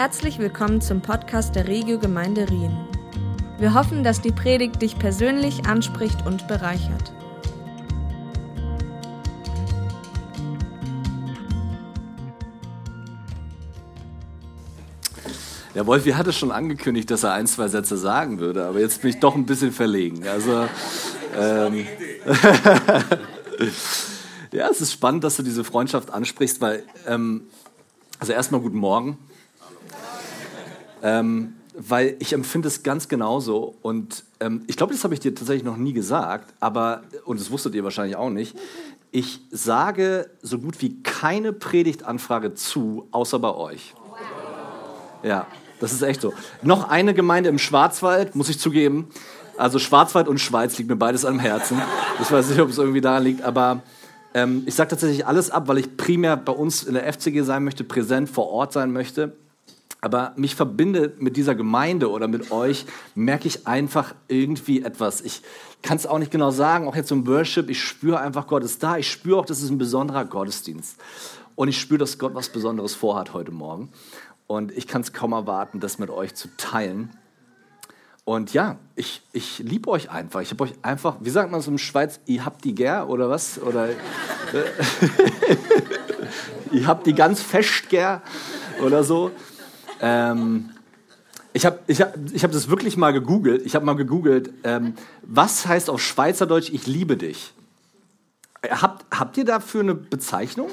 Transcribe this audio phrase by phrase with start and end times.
[0.00, 2.74] Herzlich willkommen zum Podcast der Regio Gemeinde Rien.
[3.58, 7.12] Wir hoffen, dass die Predigt dich persönlich anspricht und bereichert.
[15.74, 19.10] Ja, Wolfi hatte schon angekündigt, dass er ein, zwei Sätze sagen würde, aber jetzt bin
[19.10, 20.26] ich doch ein bisschen verlegen.
[20.26, 20.66] Also,
[21.38, 21.86] ähm,
[24.50, 27.42] ja, es ist spannend, dass du diese Freundschaft ansprichst, weil, ähm,
[28.18, 29.18] also erstmal guten Morgen.
[31.02, 35.34] Ähm, weil ich empfinde es ganz genauso und ähm, ich glaube, das habe ich dir
[35.34, 38.56] tatsächlich noch nie gesagt, aber, und das wusstet ihr wahrscheinlich auch nicht,
[39.12, 43.94] ich sage so gut wie keine Predigtanfrage zu, außer bei euch.
[45.22, 45.46] Ja,
[45.80, 46.32] das ist echt so.
[46.62, 49.08] Noch eine Gemeinde im Schwarzwald, muss ich zugeben.
[49.56, 51.80] Also Schwarzwald und Schweiz liegt mir beides am Herzen.
[52.20, 53.82] Ich weiß nicht, ob es irgendwie daran liegt, aber
[54.32, 57.64] ähm, ich sage tatsächlich alles ab, weil ich primär bei uns in der FCG sein
[57.64, 59.32] möchte, präsent vor Ort sein möchte.
[60.00, 65.20] Aber mich verbindet mit dieser Gemeinde oder mit euch, merke ich einfach irgendwie etwas.
[65.20, 65.42] Ich
[65.82, 68.82] kann es auch nicht genau sagen, auch jetzt im Worship, ich spüre einfach, Gott ist
[68.82, 68.96] da.
[68.96, 70.96] Ich spüre auch, das ist ein besonderer Gottesdienst.
[71.54, 73.90] Und ich spüre, dass Gott was Besonderes vorhat heute Morgen.
[74.46, 77.10] Und ich kann es kaum erwarten, das mit euch zu teilen.
[78.24, 80.40] Und ja, ich, ich liebe euch einfach.
[80.40, 83.28] Ich habe euch einfach, wie sagt man so in Schweiz, ihr habt die gern oder
[83.28, 83.60] was?
[83.60, 83.88] Oder
[86.72, 88.22] ihr habt die ganz fest gern
[88.84, 89.30] oder so.
[90.00, 90.70] Ähm,
[91.52, 93.64] ich habe ich hab, ich hab das wirklich mal gegoogelt.
[93.66, 97.52] Ich habe mal gegoogelt, ähm, was heißt auf Schweizerdeutsch, ich liebe dich?
[98.68, 100.70] Habt, habt ihr dafür eine Bezeichnung?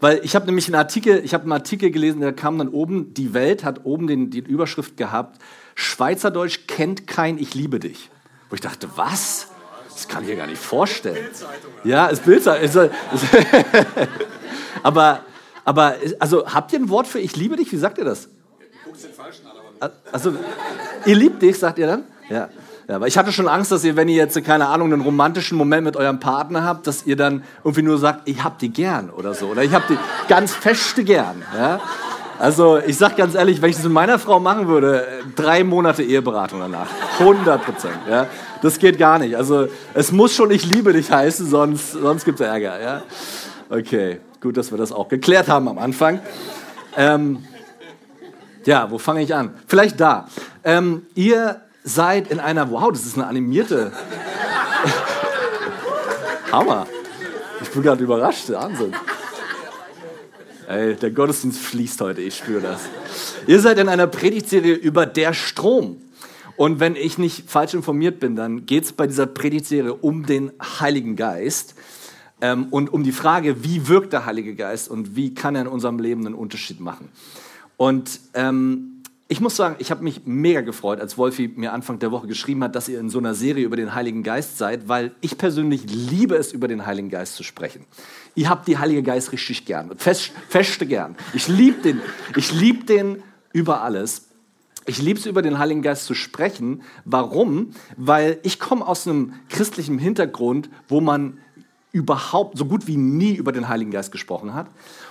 [0.00, 3.14] Weil ich habe nämlich einen Artikel, ich habe einen Artikel gelesen, der kam dann oben,
[3.14, 5.40] die Welt hat oben den, die Überschrift gehabt,
[5.74, 8.10] Schweizerdeutsch kennt kein Ich liebe dich.
[8.48, 9.48] Wo ich dachte, was?
[9.88, 11.28] Das kann ich mir gar nicht vorstellen.
[11.84, 12.90] Ja, ist Bildzeitung.
[14.82, 15.20] aber,
[15.64, 17.72] aber, also habt ihr ein Wort für Ich liebe dich?
[17.72, 18.28] Wie sagt ihr das?
[20.12, 20.34] Also,
[21.04, 22.04] ihr liebt dich, sagt ihr dann?
[22.28, 22.48] Ja.
[22.88, 25.56] Ja, aber ich hatte schon Angst, dass ihr, wenn ihr jetzt, keine Ahnung, einen romantischen
[25.56, 29.08] Moment mit eurem Partner habt, dass ihr dann irgendwie nur sagt, ich hab die gern
[29.08, 29.46] oder so.
[29.46, 29.96] Oder ich hab die
[30.28, 31.42] ganz feste gern.
[31.56, 31.80] Ja?
[32.38, 36.02] Also ich sag ganz ehrlich, wenn ich das mit meiner Frau machen würde, drei Monate
[36.02, 36.88] Eheberatung danach.
[37.20, 37.98] 100 Prozent.
[38.08, 38.26] Ja?
[38.60, 39.34] Das geht gar nicht.
[39.34, 42.82] Also es muss schon ich liebe dich heißen, sonst, sonst gibt es Ärger.
[42.82, 43.02] Ja?
[43.70, 46.20] Okay, gut, dass wir das auch geklärt haben am Anfang.
[46.96, 47.44] Ähm,
[48.66, 49.54] ja, wo fange ich an?
[49.66, 50.28] Vielleicht da.
[50.62, 53.90] Ähm, ihr seid in einer, wow, das ist eine animierte.
[56.52, 56.86] Hammer.
[57.62, 58.94] Ich bin gerade überrascht, Wahnsinn.
[60.68, 62.82] Ey, der Gottesdienst fließt heute, ich spüre das.
[63.46, 66.02] Ihr seid in einer Predigtserie über der Strom.
[66.56, 70.52] Und wenn ich nicht falsch informiert bin, dann geht es bei dieser Predigtserie um den
[70.80, 71.74] Heiligen Geist
[72.44, 75.66] ähm, und um die Frage, wie wirkt der Heilige Geist und wie kann er in
[75.66, 77.08] unserem Leben einen Unterschied machen.
[77.78, 82.12] Und ähm, ich muss sagen, ich habe mich mega gefreut, als Wolfi mir Anfang der
[82.12, 85.12] Woche geschrieben hat, dass ihr in so einer Serie über den Heiligen Geist seid, weil
[85.22, 87.86] ich persönlich liebe es, über den Heiligen Geist zu sprechen.
[88.34, 91.16] Ihr habt die Heilige Geist richtig gern, fest, feste gern.
[91.32, 92.02] Ich liebe den,
[92.36, 93.22] ich liebe den
[93.54, 94.28] über alles.
[94.84, 96.82] Ich liebe es, über den Heiligen Geist zu sprechen.
[97.06, 97.70] Warum?
[97.96, 101.38] Weil ich komme aus einem christlichen Hintergrund, wo man
[101.94, 104.66] überhaupt so gut wie nie über den Heiligen Geist gesprochen hat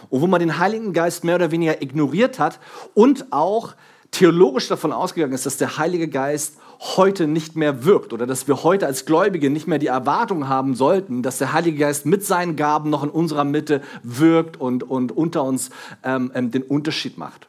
[0.10, 2.60] und wo man den Heiligen Geist mehr oder weniger ignoriert hat
[2.94, 3.74] und auch
[4.12, 6.58] theologisch davon ausgegangen ist, dass der Heilige Geist
[6.98, 10.76] heute nicht mehr wirkt oder dass wir heute als Gläubige nicht mehr die Erwartung haben
[10.76, 15.14] sollten, dass der Heilige Geist mit seinen Gaben noch in unserer Mitte wirkt und, und
[15.14, 15.70] unter uns
[16.04, 17.48] ähm, ähm, den Unterschied macht.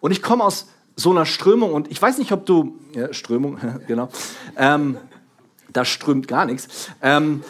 [0.00, 3.58] Und ich komme aus so einer Strömung und ich weiß nicht, ob du, ja, Strömung,
[3.86, 4.08] genau,
[4.56, 4.96] ähm,
[5.72, 6.90] da strömt gar nichts.
[7.02, 7.44] Ähm,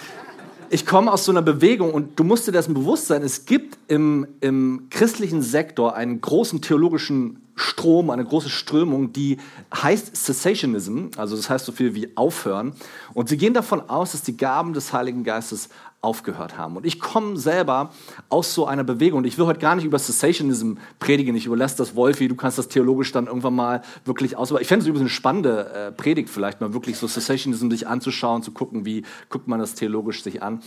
[0.75, 3.79] ich komme aus so einer Bewegung und du musst dir dessen bewusst sein, es gibt
[3.87, 9.39] im, im christlichen Sektor einen großen theologischen Strom, eine große Strömung, die
[9.73, 12.73] heißt Cessationism, also das heißt so viel wie aufhören.
[13.13, 15.69] Und sie gehen davon aus, dass die Gaben des Heiligen Geistes
[16.05, 16.77] aufgehört haben.
[16.77, 17.91] Und ich komme selber
[18.29, 19.19] aus so einer Bewegung.
[19.19, 21.35] Und ich will heute gar nicht über Cessationism predigen.
[21.35, 22.29] Ich überlasse das Wolfi.
[22.29, 24.53] Du kannst das theologisch dann irgendwann mal wirklich aus.
[24.61, 28.43] Ich fände es übrigens eine spannende äh, Predigt, vielleicht mal wirklich so Cessationism sich anzuschauen,
[28.43, 30.63] zu gucken, wie guckt man das theologisch sich an.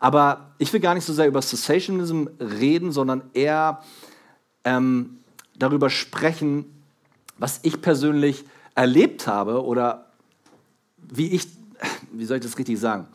[0.00, 3.82] Aber ich will gar nicht so sehr über Cessationism reden, sondern eher
[4.64, 5.18] ähm,
[5.58, 6.64] darüber sprechen,
[7.38, 8.44] was ich persönlich
[8.74, 10.06] erlebt habe oder
[10.96, 11.46] wie ich,
[12.12, 13.06] wie soll ich das richtig sagen?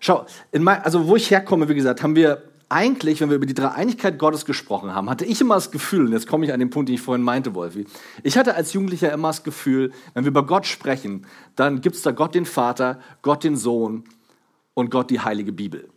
[0.00, 3.54] Schau, mein, also wo ich herkomme, wie gesagt, haben wir eigentlich, wenn wir über die
[3.54, 6.70] Dreieinigkeit Gottes gesprochen haben, hatte ich immer das Gefühl, und jetzt komme ich an den
[6.70, 7.84] Punkt, den ich vorhin meinte, Wolfi,
[8.22, 11.26] ich hatte als Jugendlicher immer das Gefühl, wenn wir über Gott sprechen,
[11.56, 14.04] dann gibt es da Gott den Vater, Gott den Sohn
[14.74, 15.88] und Gott die heilige Bibel.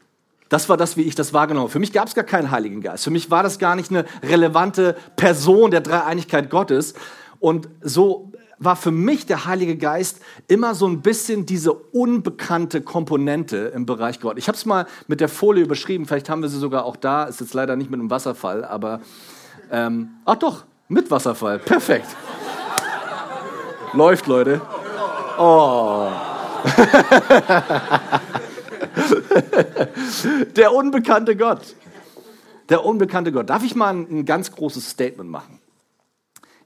[0.49, 1.71] Das war das, wie ich das wahrgenommen habe.
[1.71, 3.03] Für mich gab es gar keinen Heiligen Geist.
[3.03, 6.95] Für mich war das gar nicht eine relevante Person der Dreieinigkeit Gottes.
[7.39, 8.31] Und so
[8.63, 14.19] war für mich der Heilige Geist immer so ein bisschen diese unbekannte Komponente im Bereich
[14.19, 14.37] Gott.
[14.37, 17.25] Ich habe es mal mit der Folie überschrieben, vielleicht haben wir sie sogar auch da,
[17.25, 19.01] ist jetzt leider nicht mit einem Wasserfall, aber
[19.71, 22.07] ähm, ach doch, mit Wasserfall, perfekt.
[23.93, 24.61] Läuft, Leute.
[25.37, 26.09] Oh.
[30.55, 31.75] der unbekannte Gott.
[32.69, 33.49] Der unbekannte Gott.
[33.49, 35.59] Darf ich mal ein, ein ganz großes Statement machen?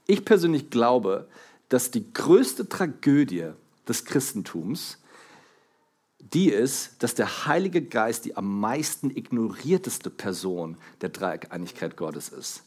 [0.06, 1.28] Ich persönlich glaube,
[1.68, 3.50] dass die größte Tragödie
[3.86, 4.98] des Christentums
[6.20, 12.64] die ist, dass der Heilige Geist die am meisten ignorierteste Person der Dreieinigkeit Gottes ist.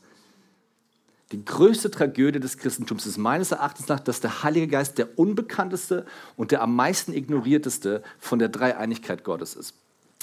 [1.32, 6.06] Die größte Tragödie des Christentums ist meines Erachtens nach, dass der Heilige Geist der unbekannteste
[6.36, 9.76] und der am meisten ignorierteste von der Dreieinigkeit Gottes ist.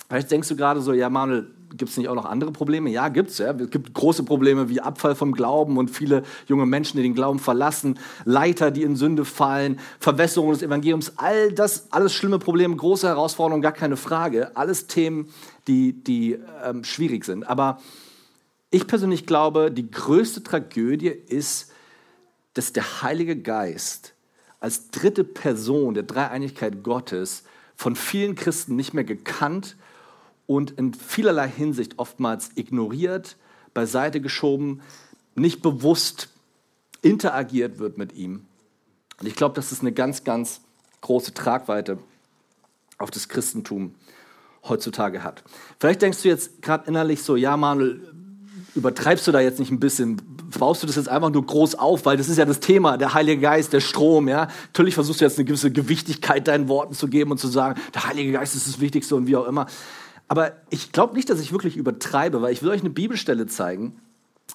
[0.09, 2.89] Vielleicht denkst du gerade so, ja Manuel, gibt es nicht auch noch andere Probleme?
[2.91, 3.39] Ja, gibt es.
[3.39, 3.51] Ja.
[3.53, 7.39] Es gibt große Probleme wie Abfall vom Glauben und viele junge Menschen, die den Glauben
[7.39, 13.07] verlassen, Leiter, die in Sünde fallen, Verwässerung des Evangeliums, all das, alles schlimme Probleme, große
[13.07, 14.57] Herausforderungen, gar keine Frage.
[14.57, 15.29] Alles Themen,
[15.67, 17.47] die, die ähm, schwierig sind.
[17.47, 17.79] Aber
[18.71, 21.71] ich persönlich glaube, die größte Tragödie ist,
[22.55, 24.15] dass der Heilige Geist
[24.61, 27.45] als dritte Person der Dreieinigkeit Gottes
[27.77, 29.77] von vielen Christen nicht mehr gekannt
[30.49, 33.37] und in vielerlei Hinsicht oftmals ignoriert,
[33.75, 34.81] beiseite geschoben,
[35.37, 36.31] nicht bewusst
[37.03, 38.47] interagiert wird mit ihm.
[39.21, 40.63] Und ich glaube, das ist eine ganz, ganz
[41.03, 41.99] große Tragweite
[42.97, 43.95] auf das Christentum
[44.65, 45.45] heutzutage hat.
[45.79, 48.01] Vielleicht denkst du jetzt gerade innerlich so, ja, Manuel,
[48.75, 50.21] übertreibst du da jetzt nicht ein bisschen?
[50.59, 53.13] Baust du das jetzt einfach nur groß auf, weil das ist ja das Thema, der
[53.13, 54.49] Heilige Geist, der Strom, ja?
[54.69, 58.09] Natürlich versuchst du jetzt eine gewisse Gewichtigkeit deinen Worten zu geben und zu sagen, der
[58.09, 59.67] Heilige Geist ist das Wichtigste und wie auch immer.
[60.29, 64.01] Aber ich glaube nicht, dass ich wirklich übertreibe, weil ich will euch eine Bibelstelle zeigen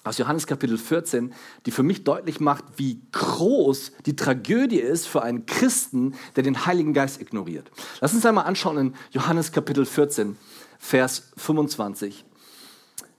[0.02, 1.32] aus Johannes Kapitel 14,
[1.66, 6.66] die für mich deutlich macht, wie groß die Tragödie ist für einen Christen, der den
[6.66, 7.70] Heiligen Geist ignoriert.
[8.00, 10.36] Lass uns einmal anschauen in Johannes Kapitel 14,
[10.78, 12.24] Vers 25.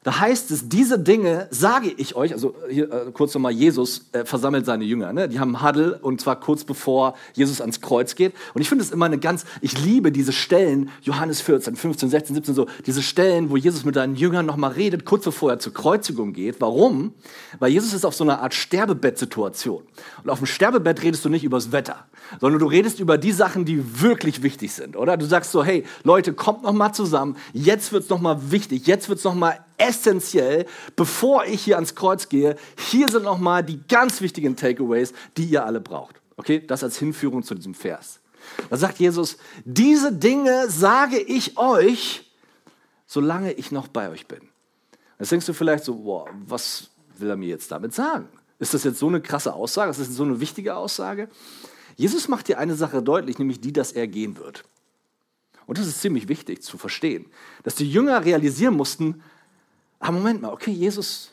[0.06, 4.24] Da heißt es, diese Dinge sage ich euch, also hier äh, kurz nochmal, Jesus äh,
[4.24, 5.28] versammelt seine Jünger, ne?
[5.28, 8.34] die haben Huddle und zwar kurz bevor Jesus ans Kreuz geht.
[8.54, 12.36] Und ich finde es immer eine ganz, ich liebe diese Stellen, Johannes 14, 15, 16,
[12.36, 15.74] 17, so, diese Stellen, wo Jesus mit seinen Jüngern nochmal redet, kurz bevor er zur
[15.74, 16.62] Kreuzigung geht.
[16.62, 17.16] Warum?
[17.58, 19.82] Weil Jesus ist auf so einer Art Sterbebettsituation.
[20.24, 22.06] Und auf dem Sterbebett redest du nicht übers Wetter,
[22.40, 25.18] sondern du redest über die Sachen, die wirklich wichtig sind, oder?
[25.18, 29.65] Du sagst so, hey, Leute, kommt nochmal zusammen, jetzt wird's nochmal wichtig, jetzt wird's nochmal
[29.78, 32.56] essentiell, bevor ich hier ans Kreuz gehe.
[32.78, 36.16] Hier sind nochmal die ganz wichtigen Takeaways, die ihr alle braucht.
[36.38, 38.20] Okay, das als Hinführung zu diesem Vers.
[38.70, 42.32] Da sagt Jesus, diese Dinge sage ich euch,
[43.06, 44.42] solange ich noch bei euch bin.
[45.20, 48.28] Jetzt denkst du vielleicht so, boah, was will er mir jetzt damit sagen?
[48.60, 49.92] Ist das jetzt so eine krasse Aussage?
[49.92, 51.30] Ist das so eine wichtige Aussage?
[51.96, 54.64] Jesus macht dir eine Sache deutlich, nämlich die, dass er gehen wird.
[55.66, 57.26] Und das ist ziemlich wichtig zu verstehen,
[57.64, 59.24] dass die Jünger realisieren mussten,
[60.08, 61.32] ah, Moment mal, okay, Jesus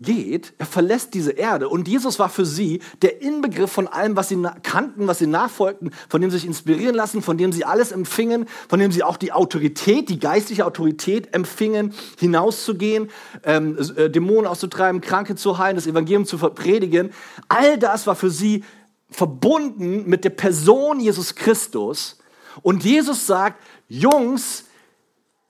[0.00, 4.28] geht, er verlässt diese Erde und Jesus war für sie der Inbegriff von allem, was
[4.28, 7.92] sie kannten, was sie nachfolgten, von dem sie sich inspirieren lassen, von dem sie alles
[7.92, 13.08] empfingen, von dem sie auch die Autorität, die geistliche Autorität empfingen, hinauszugehen,
[13.44, 17.10] ähm, äh, Dämonen auszutreiben, Kranke zu heilen, das Evangelium zu verpredigen.
[17.48, 18.64] All das war für sie
[19.10, 22.18] verbunden mit der Person Jesus Christus.
[22.62, 24.64] Und Jesus sagt, Jungs,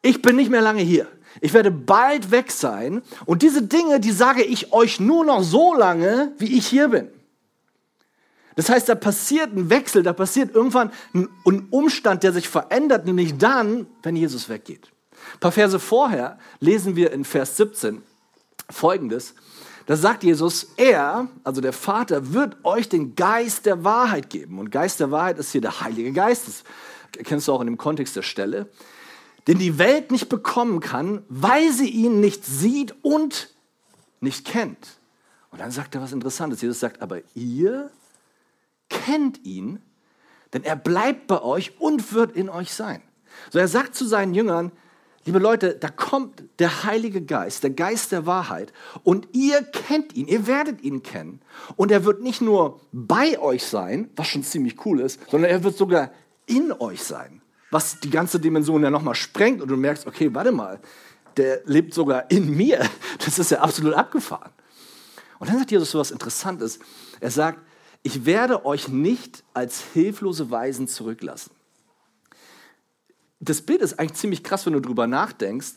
[0.03, 1.09] ich bin nicht mehr lange hier.
[1.45, 5.75] Ich werde bald weg sein und diese Dinge, die sage ich euch nur noch so
[5.75, 7.11] lange, wie ich hier bin.
[8.57, 13.37] Das heißt, da passiert ein Wechsel, da passiert irgendwann ein Umstand, der sich verändert, nämlich
[13.37, 14.91] dann, wenn Jesus weggeht.
[15.35, 18.01] Ein paar Verse vorher lesen wir in Vers 17
[18.71, 19.35] folgendes.
[19.85, 24.59] Da sagt Jesus, er, also der Vater, wird euch den Geist der Wahrheit geben.
[24.59, 26.49] Und Geist der Wahrheit ist hier der Heilige Geist.
[26.49, 26.65] Das
[27.23, 28.67] kennst du auch in dem Kontext der Stelle
[29.47, 33.51] den die Welt nicht bekommen kann, weil sie ihn nicht sieht und
[34.21, 34.99] nicht kennt.
[35.51, 36.63] Und dann sagt er was Interessantes.
[36.63, 37.91] Jesus sagt, aber ihr
[38.89, 39.81] kennt ihn,
[40.53, 43.03] denn er bleibt bei euch und wird in euch sein.
[43.51, 44.73] So er sagt zu seinen Jüngern,
[45.25, 48.73] liebe Leute, da kommt der Heilige Geist, der Geist der Wahrheit
[49.03, 51.41] und ihr kennt ihn, ihr werdet ihn kennen.
[51.77, 55.65] Und er wird nicht nur bei euch sein, was schon ziemlich cool ist, sondern er
[55.65, 56.11] wird sogar
[56.47, 60.53] in euch sein was die ganze Dimension ja nochmal sprengt und du merkst, okay, warte
[60.53, 60.81] mal,
[61.37, 62.81] der lebt sogar in mir.
[63.25, 64.53] Das ist ja absolut abgefahren.
[65.39, 66.79] Und dann sagt Jesus so was Interessantes.
[67.21, 67.59] Er sagt,
[68.03, 71.53] ich werde euch nicht als hilflose Weisen zurücklassen.
[73.41, 75.75] Das Bild ist eigentlich ziemlich krass, wenn du drüber nachdenkst,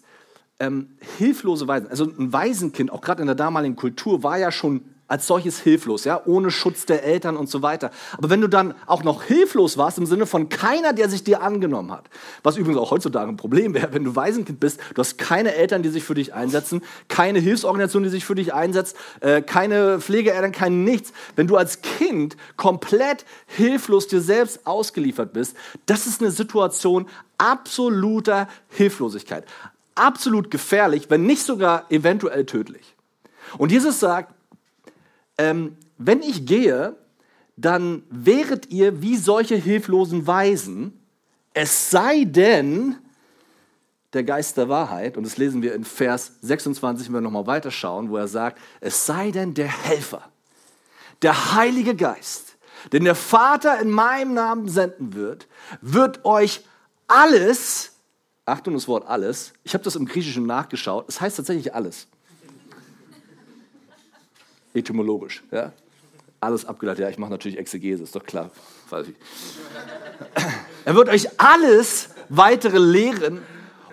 [0.60, 1.88] ähm, hilflose Waisen.
[1.88, 6.04] Also ein Waisenkind, auch gerade in der damaligen Kultur, war ja schon als solches hilflos,
[6.04, 7.92] ja, ohne Schutz der Eltern und so weiter.
[8.18, 11.42] Aber wenn du dann auch noch hilflos warst, im Sinne von keiner, der sich dir
[11.42, 12.10] angenommen hat,
[12.44, 15.82] was übrigens auch heutzutage ein Problem wäre, wenn du Waisenkind bist, du hast keine Eltern,
[15.82, 20.52] die sich für dich einsetzen, keine Hilfsorganisation, die sich für dich einsetzt, äh, keine Pflegeeltern,
[20.52, 21.14] kein nichts.
[21.36, 28.48] Wenn du als Kind komplett hilflos dir selbst ausgeliefert bist, das ist eine Situation absoluter
[28.70, 29.46] Hilflosigkeit.
[29.96, 32.96] Absolut gefährlich, wenn nicht sogar eventuell tödlich.
[33.58, 34.34] Und Jesus sagt,
[35.38, 36.96] ähm, wenn ich gehe,
[37.56, 41.00] dann wäret ihr wie solche hilflosen Weisen,
[41.54, 42.98] es sei denn,
[44.14, 48.10] der Geist der Wahrheit, und das lesen wir in Vers 26, wenn wir nochmal weiterschauen,
[48.10, 50.24] wo er sagt, es sei denn der Helfer,
[51.24, 52.58] der Heilige Geist,
[52.94, 55.48] den der Vater in meinem Namen senden wird,
[55.82, 56.64] wird euch
[57.08, 57.94] alles,
[58.46, 62.08] Achtung das Wort alles, ich habe das im Griechischen nachgeschaut, es heißt tatsächlich alles
[64.78, 65.44] etymologisch.
[65.52, 65.74] Ja?
[66.40, 67.04] Alles abgeleitet.
[67.04, 68.52] Ja, ich mache natürlich Exegese, ist doch klar.
[70.86, 73.42] Er wird euch alles weitere lehren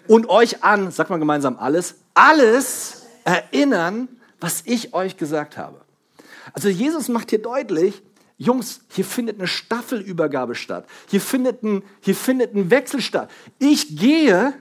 [0.06, 4.08] und euch an, sagt man gemeinsam alles, alles erinnern,
[4.40, 5.80] was ich euch gesagt habe.
[6.52, 8.02] Also Jesus macht hier deutlich,
[8.36, 10.86] Jungs, hier findet eine Staffelübergabe statt.
[11.08, 13.30] Hier findet ein, hier findet ein Wechsel statt.
[13.58, 14.52] Ich gehe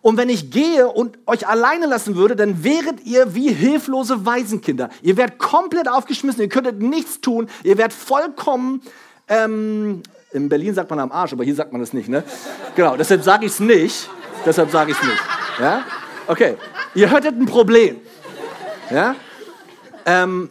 [0.00, 4.90] und wenn ich gehe und euch alleine lassen würde, dann wäret ihr wie hilflose Waisenkinder.
[5.02, 8.82] Ihr werdet komplett aufgeschmissen, ihr könntet nichts tun, ihr werdet vollkommen,
[9.28, 12.24] ähm, in Berlin sagt man am Arsch, aber hier sagt man es nicht, ne?
[12.74, 14.10] Genau, deshalb sage ich es nicht.
[14.44, 15.22] Deshalb sage ich es nicht.
[15.60, 15.84] Ja?
[16.26, 16.56] Okay,
[16.94, 18.00] ihr hörtet ein Problem.
[18.90, 19.14] Ja?
[20.04, 20.50] Ähm,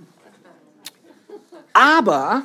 [1.74, 2.44] aber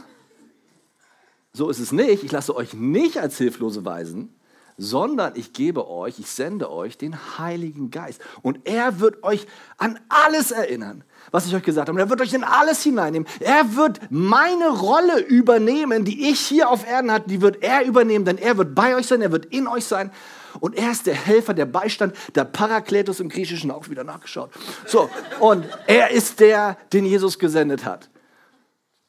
[1.53, 2.25] so ist es nicht.
[2.25, 4.35] Ich lasse euch nicht als hilflose Waisen,
[4.79, 8.21] sondern ich gebe euch, ich sende euch den Heiligen Geist.
[8.43, 11.97] Und er wird euch an alles erinnern, was ich euch gesagt habe.
[11.97, 13.29] Und er wird euch in alles hineinnehmen.
[13.41, 18.25] Er wird meine Rolle übernehmen, die ich hier auf Erden hatte, die wird er übernehmen,
[18.25, 20.13] denn er wird bei euch sein, er wird in euch sein.
[20.61, 24.51] Und er ist der Helfer, der Beistand, der Parakletos im Griechischen auch wieder nachgeschaut.
[24.87, 28.09] So, und er ist der, den Jesus gesendet hat.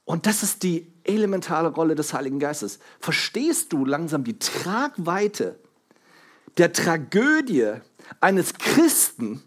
[0.03, 2.79] Und das ist die elementare Rolle des Heiligen Geistes.
[2.99, 5.59] Verstehst du langsam die Tragweite
[6.57, 7.73] der Tragödie
[8.21, 9.41] eines Christen,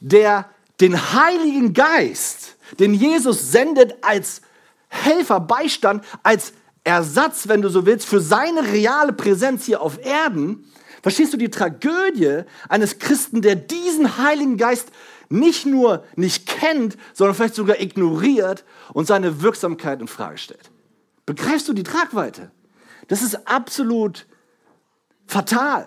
[0.00, 0.50] der
[0.80, 4.42] den Heiligen Geist, den Jesus sendet als
[4.88, 6.52] Helfer, Beistand, als
[6.84, 10.70] Ersatz, wenn du so willst, für seine reale Präsenz hier auf Erden,
[11.02, 14.90] verstehst du die Tragödie eines Christen, der diesen Heiligen Geist
[15.28, 20.70] nicht nur nicht kennt, sondern vielleicht sogar ignoriert und seine Wirksamkeit in Frage stellt.
[21.26, 22.52] Begreifst du die Tragweite?
[23.08, 24.26] Das ist absolut
[25.26, 25.86] fatal.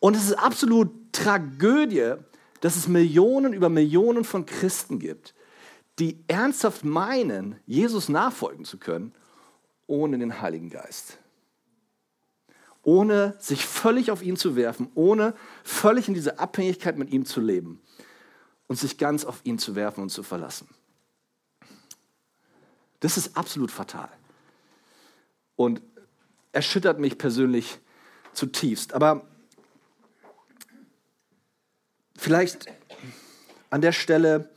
[0.00, 2.14] Und es ist absolut Tragödie,
[2.60, 5.34] dass es Millionen über Millionen von Christen gibt,
[5.98, 9.14] die ernsthaft meinen, Jesus nachfolgen zu können,
[9.86, 11.18] ohne den Heiligen Geist.
[12.82, 17.40] Ohne sich völlig auf ihn zu werfen, ohne völlig in diese Abhängigkeit mit ihm zu
[17.40, 17.80] leben
[18.66, 20.68] und sich ganz auf ihn zu werfen und zu verlassen.
[23.00, 24.10] Das ist absolut fatal
[25.60, 25.82] und
[26.52, 27.80] erschüttert mich persönlich
[28.32, 28.94] zutiefst.
[28.94, 29.26] Aber
[32.16, 32.64] vielleicht
[33.68, 34.48] an der Stelle,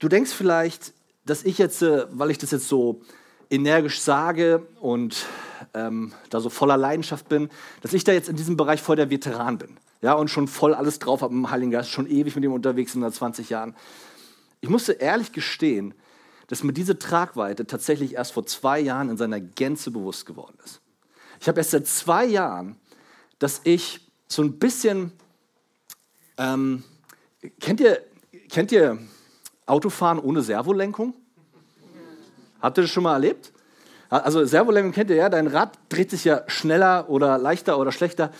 [0.00, 3.02] du denkst vielleicht, dass ich jetzt, äh, weil ich das jetzt so
[3.50, 5.26] energisch sage und
[5.74, 7.50] ähm, da so voller Leidenschaft bin,
[7.82, 10.74] dass ich da jetzt in diesem Bereich voll der Veteran bin ja, und schon voll
[10.74, 13.76] alles drauf habe im Heiligen Geist, schon ewig mit ihm unterwegs sind, seit 20 Jahren.
[14.60, 15.94] Ich musste ehrlich gestehen,
[16.52, 20.82] dass mir diese Tragweite tatsächlich erst vor zwei Jahren in seiner Gänze bewusst geworden ist.
[21.40, 22.76] Ich habe erst seit zwei Jahren,
[23.38, 25.12] dass ich so ein bisschen,
[26.36, 26.84] ähm,
[27.58, 28.02] kennt, ihr,
[28.50, 28.98] kennt ihr
[29.64, 31.14] Autofahren ohne Servolenkung?
[32.60, 33.50] Habt ihr das schon mal erlebt?
[34.10, 38.30] Also Servolenkung kennt ihr ja, dein Rad dreht sich ja schneller oder leichter oder schlechter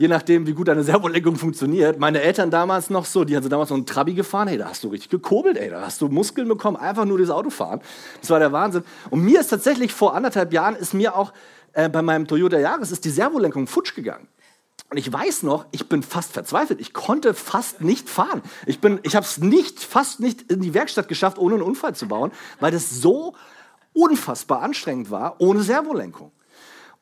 [0.00, 1.98] je nachdem, wie gut deine Servolenkung funktioniert.
[1.98, 4.82] Meine Eltern damals noch so, die haben damals noch einen Trabi gefahren, hey, da hast
[4.82, 7.82] du richtig gekurbelt, ey, da hast du Muskeln bekommen, einfach nur das Auto fahren.
[8.22, 8.82] Das war der Wahnsinn.
[9.10, 11.34] Und mir ist tatsächlich vor anderthalb Jahren, ist mir auch
[11.74, 14.26] äh, bei meinem Toyota Jahres, ist die Servolenkung futsch gegangen.
[14.88, 16.80] Und ich weiß noch, ich bin fast verzweifelt.
[16.80, 18.40] Ich konnte fast nicht fahren.
[18.64, 22.08] Ich, ich habe es nicht, fast nicht in die Werkstatt geschafft, ohne einen Unfall zu
[22.08, 23.34] bauen, weil das so
[23.92, 26.32] unfassbar anstrengend war, ohne Servolenkung.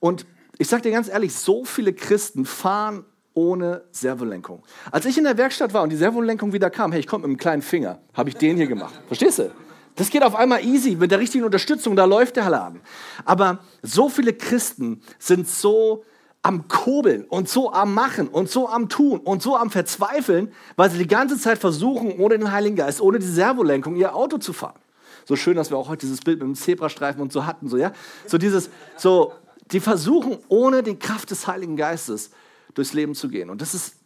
[0.00, 0.26] Und
[0.58, 4.64] ich sage dir ganz ehrlich, so viele Christen fahren ohne Servolenkung.
[4.90, 7.28] Als ich in der Werkstatt war und die Servolenkung wieder kam, hey, ich komme mit
[7.28, 9.00] einem kleinen Finger, habe ich den hier gemacht.
[9.06, 9.50] Verstehst du?
[9.94, 12.80] Das geht auf einmal easy mit der richtigen Unterstützung, da läuft der Laden.
[13.24, 16.04] Aber so viele Christen sind so
[16.42, 20.90] am Kurbeln und so am Machen und so am Tun und so am Verzweifeln, weil
[20.90, 24.52] sie die ganze Zeit versuchen, ohne den Heiligen Geist, ohne die Servolenkung ihr Auto zu
[24.52, 24.78] fahren.
[25.24, 27.76] So schön, dass wir auch heute dieses Bild mit dem Zebrastreifen und so hatten, so,
[27.76, 27.92] ja.
[28.26, 29.32] So dieses, so,
[29.72, 32.30] die versuchen, ohne die Kraft des Heiligen Geistes
[32.74, 33.50] durchs Leben zu gehen.
[33.50, 33.96] Und das ist,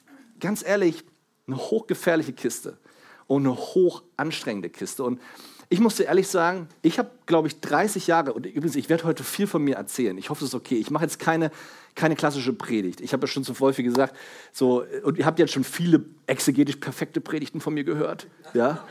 [0.40, 1.04] ganz ehrlich,
[1.46, 2.78] eine hochgefährliche Kiste
[3.26, 5.04] und eine hoch anstrengende Kiste.
[5.04, 5.20] Und
[5.68, 9.04] ich muss dir ehrlich sagen, ich habe, glaube ich, 30 Jahre, und übrigens, ich werde
[9.04, 10.18] heute viel von mir erzählen.
[10.18, 10.74] Ich hoffe, es ist okay.
[10.74, 11.50] Ich mache jetzt keine,
[11.94, 13.00] keine klassische Predigt.
[13.00, 14.14] Ich habe ja schon zu häufig gesagt,
[14.52, 18.26] so, und ihr habt jetzt schon viele exegetisch perfekte Predigten von mir gehört.
[18.52, 18.84] Ja?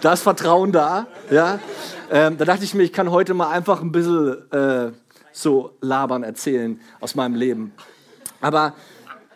[0.00, 1.08] Da ist Vertrauen da.
[1.30, 1.58] Ja?
[2.12, 4.92] Ähm, da dachte ich mir, ich kann heute mal einfach ein bisschen äh,
[5.34, 7.72] so labern, erzählen aus meinem Leben.
[8.40, 8.74] Aber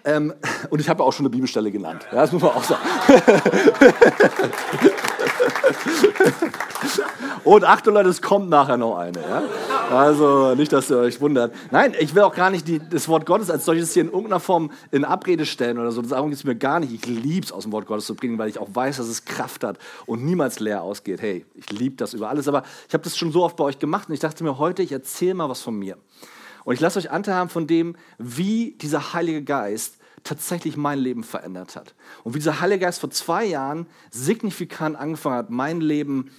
[0.08, 0.34] ähm,
[0.70, 2.06] und ich habe auch schon eine Bibelstelle genannt.
[2.10, 2.82] Ja, das muss man auch sagen.
[7.44, 9.20] und Achtung Leute, es kommt nachher noch eine.
[9.20, 9.42] Ja?
[9.90, 11.52] Also nicht, dass ihr euch wundert.
[11.70, 14.40] Nein, ich will auch gar nicht die, das Wort Gottes als solches hier in irgendeiner
[14.40, 16.00] Form in Abrede stellen oder so.
[16.00, 16.92] Das geht es mir gar nicht.
[16.92, 19.26] Ich liebe es, aus dem Wort Gottes zu bringen, weil ich auch weiß, dass es
[19.26, 21.20] Kraft hat und niemals leer ausgeht.
[21.20, 22.48] Hey, ich liebe das über alles.
[22.48, 24.82] Aber ich habe das schon so oft bei euch gemacht und ich dachte mir heute,
[24.82, 25.98] ich erzähle mal was von mir.
[26.64, 31.24] Und ich lasse euch Anteil haben von dem, wie dieser Heilige Geist tatsächlich mein Leben
[31.24, 31.94] verändert hat.
[32.24, 36.30] Und wie dieser Heilige Geist vor zwei Jahren signifikant angefangen hat, mein Leben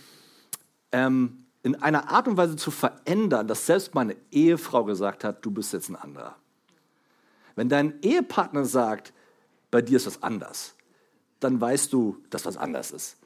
[0.92, 5.52] ähm, in einer Art und Weise zu verändern, dass selbst meine Ehefrau gesagt hat, du
[5.52, 6.36] bist jetzt ein anderer.
[7.56, 9.14] Wenn dein Ehepartner sagt,
[9.72, 10.76] bei dir ist was anders,
[11.40, 13.18] dann weißt du, dass was anders ist.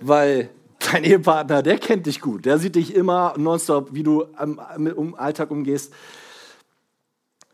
[0.00, 4.26] Weil dein Ehepartner, der kennt dich gut, der sieht dich immer nonstop, wie du
[4.76, 5.92] im Alltag umgehst.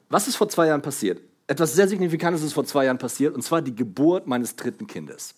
[0.09, 1.23] Was ist vor zwei Jahren passiert?
[1.51, 5.35] Etwas sehr Signifikantes ist vor zwei Jahren passiert, und zwar die Geburt meines dritten Kindes.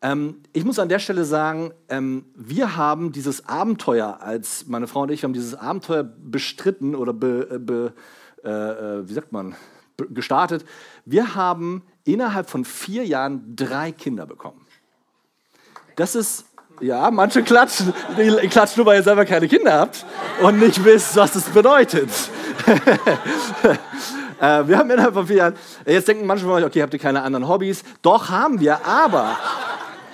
[0.00, 5.02] Ähm, ich muss an der Stelle sagen, ähm, wir haben dieses Abenteuer, als meine Frau
[5.02, 7.92] und ich haben dieses Abenteuer bestritten oder be, äh, be,
[8.44, 9.54] äh, äh, wie sagt man,
[10.08, 10.64] gestartet.
[11.04, 14.66] Wir haben innerhalb von vier Jahren drei Kinder bekommen.
[15.96, 16.46] Das ist
[16.80, 17.92] ja, manche klatschen.
[18.16, 20.06] Ihr klatscht nur, weil ihr selber keine Kinder habt
[20.42, 22.10] und nicht wisst, was das bedeutet.
[24.40, 25.54] Äh, wir haben innerhalb von vier Jahren,
[25.86, 27.82] jetzt denken manche von euch, okay, habt ihr keine anderen Hobbys?
[28.02, 29.36] Doch, haben wir, aber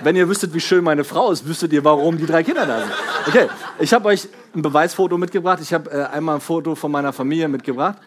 [0.03, 2.81] wenn ihr wüsstet, wie schön meine Frau ist, wüsstet ihr, warum die drei Kinder da
[2.81, 2.93] sind.
[3.27, 5.61] Okay, ich habe euch ein Beweisfoto mitgebracht.
[5.63, 7.99] Ich habe äh, einmal ein Foto von meiner Familie mitgebracht.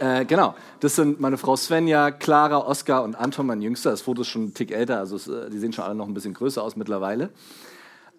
[0.00, 3.90] Äh, genau, das sind meine Frau Svenja, Clara, Oskar und Anton, mein Jüngster.
[3.90, 6.08] Das Foto ist schon ein Tick älter, also es, äh, die sehen schon alle noch
[6.08, 7.30] ein bisschen größer aus mittlerweile.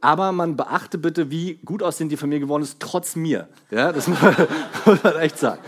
[0.02, 3.50] Aber man beachte bitte, wie gut aussehend die Familie geworden ist, trotz mir.
[3.72, 4.08] Ja, das
[4.86, 5.60] muss man echt sagen.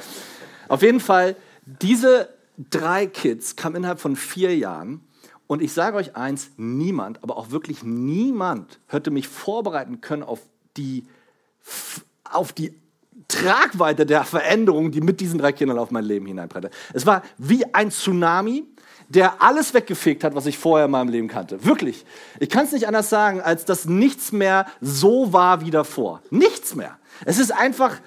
[0.68, 5.02] Auf jeden Fall, diese drei Kids kamen innerhalb von vier Jahren.
[5.48, 10.42] Und ich sage euch eins, niemand, aber auch wirklich niemand hätte mich vorbereiten können auf
[10.76, 11.06] die,
[12.30, 12.76] auf die
[13.28, 16.70] Tragweite der Veränderung, die mit diesen drei Kindern auf mein Leben hineinbreite.
[16.94, 18.66] Es war wie ein Tsunami,
[19.10, 21.64] der alles weggefegt hat, was ich vorher in meinem Leben kannte.
[21.64, 22.06] Wirklich.
[22.40, 26.22] Ich kann es nicht anders sagen, als dass nichts mehr so war wie davor.
[26.30, 26.98] Nichts mehr.
[27.26, 27.98] Es ist einfach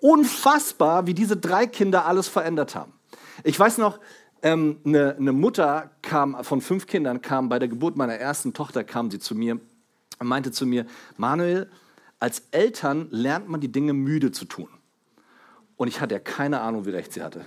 [0.00, 2.92] unfassbar, wie diese drei Kinder alles verändert haben.
[3.44, 3.98] Ich weiß noch,
[4.42, 8.84] ähm, eine, eine Mutter kam von fünf Kindern, kam bei der Geburt meiner ersten Tochter,
[8.84, 9.60] kam sie zu mir
[10.18, 11.70] und meinte zu mir, Manuel,
[12.20, 14.68] als Eltern lernt man die Dinge müde zu tun.
[15.76, 17.44] Und ich hatte ja keine Ahnung, wie recht sie hatte.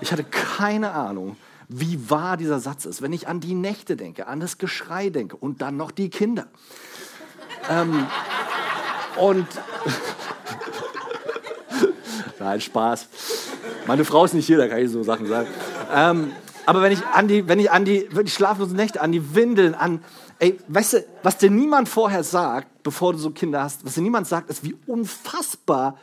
[0.00, 1.36] Ich hatte keine Ahnung,
[1.68, 3.00] wie wahr dieser Satz ist.
[3.00, 6.48] Wenn ich an die Nächte denke, an das Geschrei denke und dann noch die Kinder.
[7.68, 8.06] ähm,
[9.16, 9.46] und
[12.40, 13.06] Nein, Spaß.
[13.86, 15.46] Meine Frau ist nicht hier, da kann ich so Sachen sagen.
[15.94, 16.32] Ähm,
[16.64, 19.74] aber wenn ich an die, wenn ich an die wirklich schlaflosen Nächte, an die Windeln,
[19.74, 20.02] an,
[20.38, 24.00] ey, weißt du, was dir niemand vorher sagt, bevor du so Kinder hast, was dir
[24.00, 25.98] niemand sagt, ist, wie unfassbar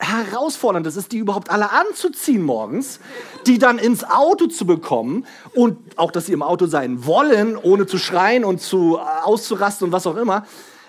[0.00, 2.98] herausfordernd es ist, die überhaupt alle anzuziehen morgens,
[3.46, 7.86] die dann ins Auto zu bekommen und auch, dass sie im Auto sein wollen, ohne
[7.86, 10.44] zu schreien und zu äh, auszurasten und was auch immer.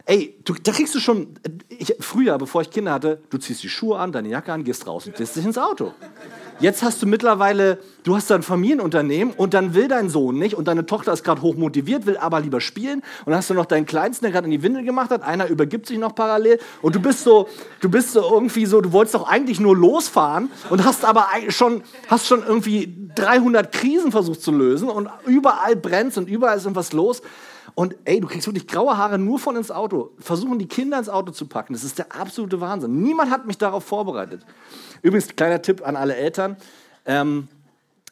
[0.09, 1.35] Ey, du, da kriegst du schon,
[1.67, 4.87] ich, früher, bevor ich Kinder hatte, du ziehst die Schuhe an, deine Jacke an, gehst
[4.87, 5.93] raus und setzt dich ins Auto.
[6.59, 10.67] Jetzt hast du mittlerweile, du hast ein Familienunternehmen und dann will dein Sohn nicht und
[10.67, 13.85] deine Tochter ist gerade hochmotiviert, will aber lieber spielen und dann hast du noch deinen
[13.85, 16.99] Kleinsten, der gerade in die Windel gemacht hat, einer übergibt sich noch parallel und du
[16.99, 17.47] bist so,
[17.79, 21.83] du bist so irgendwie so, du wolltest doch eigentlich nur losfahren und hast aber schon,
[22.07, 26.93] hast schon irgendwie 300 Krisen versucht zu lösen und überall brennt und überall ist irgendwas
[26.93, 27.21] los
[27.75, 30.11] und ey, du kriegst wirklich graue Haare nur von ins Auto.
[30.19, 31.73] Versuchen die Kinder ins Auto zu packen.
[31.73, 33.01] Das ist der absolute Wahnsinn.
[33.01, 34.45] Niemand hat mich darauf vorbereitet.
[35.01, 36.57] Übrigens, kleiner Tipp an alle Eltern.
[37.05, 37.47] Ähm,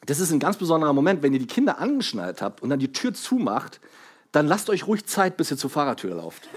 [0.05, 2.91] das ist ein ganz besonderer Moment, wenn ihr die Kinder angeschnallt habt und dann die
[2.91, 3.81] Tür zumacht,
[4.38, 6.47] dann lasst euch ruhig Zeit, bis ihr zur Fahrertür lauft.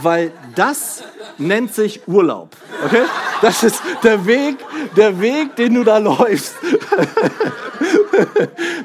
[0.00, 1.02] weil das
[1.36, 2.56] nennt sich Urlaub.
[2.86, 3.02] Okay?
[3.42, 4.56] Das ist der Weg,
[4.96, 6.54] der Weg, den du da läufst.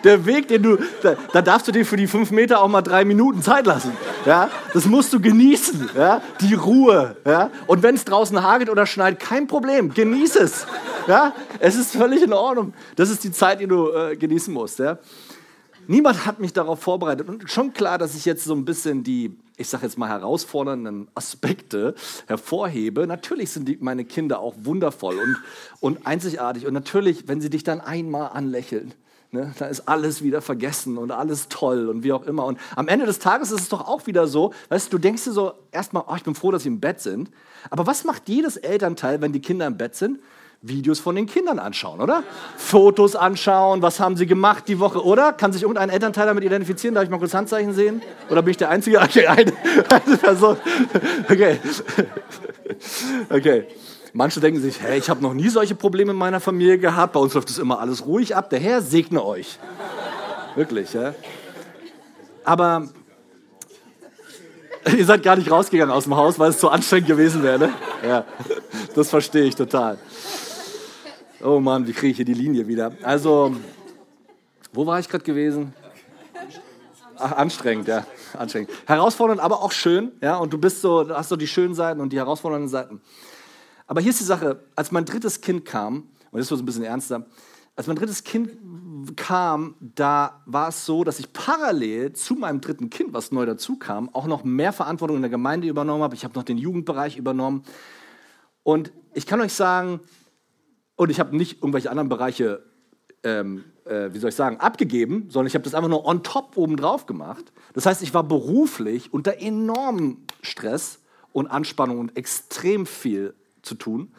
[0.03, 2.83] Der Weg, den du, da, da, darfst du dir für die fünf Meter auch mal
[2.83, 3.91] drei Minuten Zeit lassen.
[4.25, 4.51] Ja?
[4.73, 5.89] Das musst du genießen.
[5.95, 6.21] Ja?
[6.39, 7.15] Die Ruhe.
[7.25, 7.49] Ja?
[7.65, 9.91] Und wenn es draußen hagelt oder schneit, kein Problem.
[9.91, 10.67] Genieß es.
[11.07, 11.33] Ja?
[11.59, 12.73] Es ist völlig in Ordnung.
[12.95, 14.77] Das ist die Zeit, die du äh, genießen musst.
[14.77, 14.99] Ja?
[15.87, 17.27] Niemand hat mich darauf vorbereitet.
[17.27, 21.07] Und schon klar, dass ich jetzt so ein bisschen die, ich sage jetzt mal, herausfordernden
[21.15, 21.95] Aspekte
[22.27, 23.07] hervorhebe.
[23.07, 25.37] Natürlich sind die, meine Kinder auch wundervoll und,
[25.79, 26.67] und einzigartig.
[26.67, 28.93] Und natürlich, wenn sie dich dann einmal anlächeln,
[29.31, 32.45] ne, dann ist alles wieder vergessen und alles toll und wie auch immer.
[32.45, 35.25] Und am Ende des Tages ist es doch auch wieder so, weißt du, du denkst
[35.25, 37.29] dir so erstmal, oh, ich bin froh, dass sie im Bett sind.
[37.69, 40.19] Aber was macht jedes Elternteil, wenn die Kinder im Bett sind?
[40.65, 42.23] Videos von den Kindern anschauen, oder?
[42.55, 45.33] Fotos anschauen, was haben sie gemacht die Woche, oder?
[45.33, 46.95] Kann sich irgendein Elternteil damit identifizieren?
[46.95, 48.01] Darf ich mal kurz Handzeichen sehen?
[48.29, 48.93] Oder bin ich der Einzige?
[49.03, 49.51] Okay, eine,
[49.89, 50.57] eine Person.
[51.29, 51.59] Okay.
[53.29, 53.65] Okay.
[54.13, 57.13] Manche denken sich, hey, ich habe noch nie solche Probleme in meiner Familie gehabt.
[57.13, 58.49] Bei uns läuft das immer alles ruhig ab.
[58.49, 59.59] Der Herr segne euch.
[60.55, 61.13] Wirklich, ja?
[62.45, 62.87] Aber
[64.97, 67.73] ihr seid gar nicht rausgegangen aus dem Haus, weil es zu anstrengend gewesen wäre, ne?
[68.07, 68.25] Ja,
[68.95, 69.97] das verstehe ich total.
[71.45, 72.93] Oh Mann, wie kriege ich hier die Linie wieder?
[73.03, 73.53] Also,
[74.71, 75.73] wo war ich gerade gewesen?
[77.17, 78.05] Ach, anstrengend, ja,
[78.37, 78.71] anstrengend.
[78.85, 80.37] Herausfordernd, aber auch schön, ja.
[80.37, 83.01] Und du bist so, hast so die schönen Seiten und die herausfordernden Seiten.
[83.87, 86.85] Aber hier ist die Sache: Als mein drittes Kind kam, und das wird ein bisschen
[86.85, 87.25] ernster,
[87.75, 88.51] als mein drittes Kind
[89.17, 93.75] kam, da war es so, dass ich parallel zu meinem dritten Kind, was neu dazu
[93.75, 96.15] kam, auch noch mehr Verantwortung in der Gemeinde übernommen habe.
[96.15, 97.65] Ich habe noch den Jugendbereich übernommen.
[98.63, 99.99] Und ich kann euch sagen,
[100.95, 102.63] und ich habe nicht irgendwelche anderen Bereiche,
[103.23, 106.57] ähm, äh, wie soll ich sagen, abgegeben, sondern ich habe das einfach nur on top
[106.57, 107.51] obendrauf gemacht.
[107.73, 110.99] Das heißt, ich war beruflich unter enormem Stress
[111.31, 114.13] und Anspannung und extrem viel zu tun.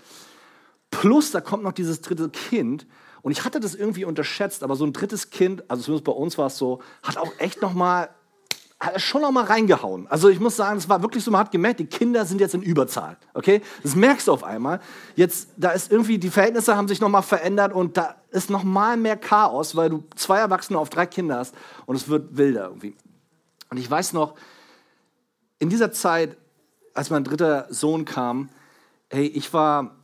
[0.91, 2.87] Plus, da kommt noch dieses dritte Kind.
[3.23, 6.37] Und ich hatte das irgendwie unterschätzt, aber so ein drittes Kind, also zumindest bei uns
[6.37, 8.11] war es so, hat auch echt noch mal
[8.85, 10.07] hat er schon noch mal reingehauen.
[10.09, 12.55] Also ich muss sagen, es war wirklich so, man hat gemerkt, die Kinder sind jetzt
[12.55, 13.17] in Überzahl.
[13.33, 13.63] Okay?
[13.83, 14.81] Das merkst du auf einmal.
[15.17, 18.63] Jetzt, da ist irgendwie, die Verhältnisse haben sich noch mal verändert und da ist noch
[18.65, 21.55] mal mehr Chaos, weil du zwei Erwachsene auf drei Kinder hast
[21.87, 22.95] und es wird wilder irgendwie.
[23.71, 24.35] Und ich weiß noch,
[25.59, 26.37] in dieser Zeit,
[26.93, 28.51] als mein dritter Sohn kam,
[29.09, 29.97] hey, ich war,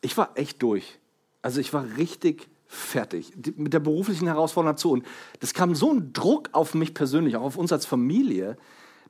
[0.00, 0.98] ich war echt durch.
[1.42, 3.32] Also ich war richtig fertig.
[3.56, 4.92] Mit der beruflichen Herausforderung dazu.
[4.92, 5.06] Und
[5.40, 8.56] das kam so ein Druck auf mich persönlich, auch auf uns als Familie,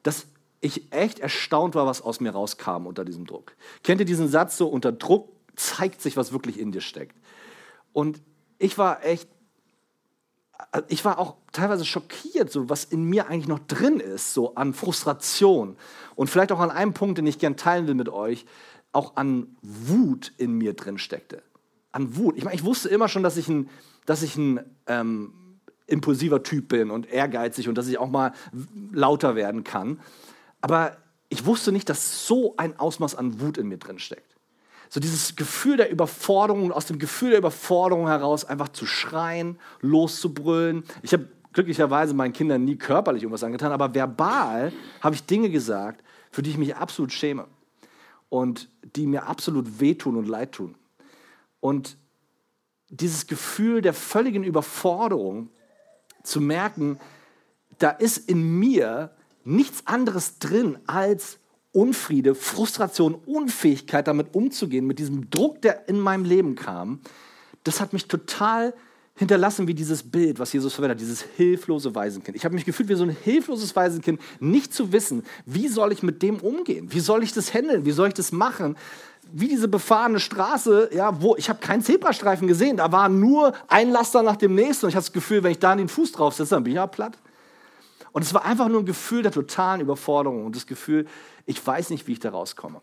[0.05, 0.27] dass
[0.61, 3.57] ich echt erstaunt war, was aus mir rauskam unter diesem Druck.
[3.83, 7.17] Kennt ihr diesen Satz so, unter Druck zeigt sich, was wirklich in dir steckt.
[7.93, 8.23] Und
[8.59, 9.29] ich war echt,
[10.89, 14.73] ich war auch teilweise schockiert, so was in mir eigentlich noch drin ist, so an
[14.73, 15.77] Frustration.
[16.15, 18.47] Und vielleicht auch an einem Punkt, den ich gern teilen will mit euch,
[18.93, 21.43] auch an Wut in mir drin steckte
[21.93, 22.37] an Wut.
[22.37, 23.69] Ich meine, ich wusste immer schon, dass ich ein,
[24.07, 25.33] dass ich ein ähm,
[25.87, 28.33] impulsiver Typ bin und ehrgeizig und dass ich auch mal
[28.93, 30.01] lauter werden kann.
[30.61, 30.97] Aber
[31.29, 34.37] ich wusste nicht, dass so ein Ausmaß an Wut in mir drin steckt.
[34.91, 40.85] So dieses Gefühl der Überforderung, aus dem Gefühl der Überforderung heraus einfach zu schreien, loszubrüllen.
[41.03, 46.03] Ich habe glücklicherweise meinen Kindern nie körperlich irgendwas angetan, aber verbal habe ich Dinge gesagt,
[46.31, 47.47] für die ich mich absolut schäme
[48.29, 50.75] und die mir absolut wehtun und leid tun.
[51.61, 51.97] Und
[52.89, 55.51] dieses Gefühl der völligen Überforderung
[56.23, 56.99] zu merken,
[57.79, 59.11] da ist in mir
[59.45, 61.39] nichts anderes drin als
[61.73, 67.01] Unfriede, Frustration, Unfähigkeit damit umzugehen, mit diesem Druck, der in meinem Leben kam,
[67.65, 68.75] das hat mich total
[69.15, 72.37] hinterlassen wie dieses Bild, was Jesus verwendet, dieses hilflose Waisenkind.
[72.37, 76.03] Ich habe mich gefühlt wie so ein hilfloses Waisenkind, nicht zu wissen, wie soll ich
[76.03, 76.93] mit dem umgehen?
[76.93, 77.85] Wie soll ich das handeln?
[77.85, 78.77] Wie soll ich das machen?
[79.33, 83.91] Wie diese befahrene Straße, ja, wo ich habe keinen Zebrastreifen gesehen, da war nur ein
[83.91, 86.35] Laster nach dem nächsten und ich hatte das Gefühl, wenn ich da den Fuß drauf
[86.35, 87.19] setze, dann bin ich ja platt.
[88.13, 91.07] Und es war einfach nur ein Gefühl der totalen Überforderung und das Gefühl,
[91.47, 92.81] ich weiß nicht, wie ich da rauskomme.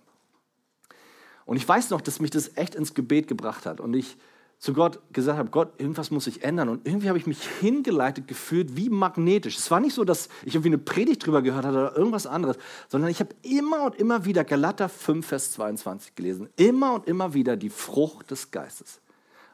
[1.46, 4.18] Und ich weiß noch, dass mich das echt ins Gebet gebracht hat und ich
[4.58, 6.70] zu Gott gesagt habe, Gott, irgendwas muss sich ändern.
[6.70, 9.58] Und irgendwie habe ich mich hingeleitet gefühlt wie magnetisch.
[9.58, 12.58] Es war nicht so, dass ich irgendwie eine Predigt drüber gehört hatte oder irgendwas anderes,
[12.88, 16.50] sondern ich habe immer und immer wieder Galater 5, Vers 22 gelesen.
[16.56, 19.02] Immer und immer wieder die Frucht des Geistes.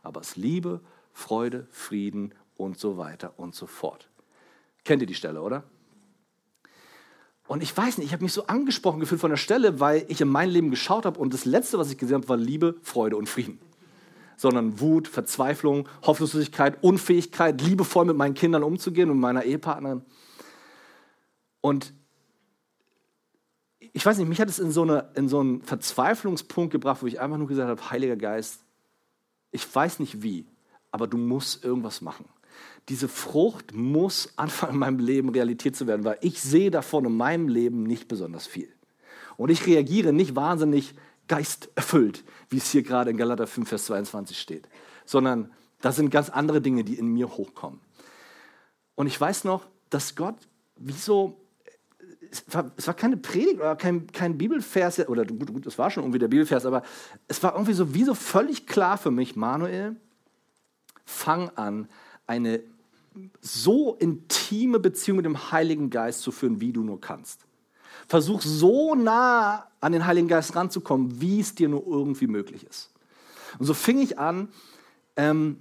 [0.03, 0.81] Aber es Liebe,
[1.13, 4.07] Freude, Frieden und so weiter und so fort.
[4.85, 5.63] Kennt ihr die Stelle, oder?
[7.47, 10.21] Und ich weiß nicht, ich habe mich so angesprochen gefühlt von der Stelle, weil ich
[10.21, 13.17] in mein Leben geschaut habe und das Letzte, was ich gesehen habe, war Liebe, Freude
[13.17, 13.59] und Frieden
[14.41, 20.01] sondern Wut, Verzweiflung, Hoffnungslosigkeit, Unfähigkeit, liebevoll mit meinen Kindern umzugehen und meiner Ehepartnerin.
[21.61, 21.93] Und
[23.93, 27.07] ich weiß nicht, mich hat es in so, eine, in so einen Verzweiflungspunkt gebracht, wo
[27.07, 28.61] ich einfach nur gesagt habe, Heiliger Geist,
[29.51, 30.47] ich weiß nicht wie,
[30.89, 32.25] aber du musst irgendwas machen.
[32.89, 37.15] Diese Frucht muss anfangen in meinem Leben Realität zu werden, weil ich sehe davon in
[37.15, 38.69] meinem Leben nicht besonders viel.
[39.37, 40.95] Und ich reagiere nicht wahnsinnig
[41.27, 44.67] geisterfüllt, wie es hier gerade in Galater 5, Vers 22 steht,
[45.05, 47.79] sondern das sind ganz andere Dinge, die in mir hochkommen.
[48.95, 50.35] Und ich weiß noch, dass Gott
[50.75, 51.37] wie so,
[52.29, 55.89] es war, es war keine Predigt oder kein, kein Bibelvers, oder gut, gut, es war
[55.89, 56.83] schon irgendwie der Bibelvers, aber
[57.27, 59.95] es war irgendwie so wie so völlig klar für mich, Manuel,
[61.05, 61.87] fang an,
[62.27, 62.61] eine
[63.41, 67.45] so intime Beziehung mit dem Heiligen Geist zu führen, wie du nur kannst.
[68.07, 72.89] Versuch so nah an den Heiligen Geist ranzukommen, wie es dir nur irgendwie möglich ist.
[73.59, 74.49] Und so fing ich an,
[75.15, 75.57] ähm,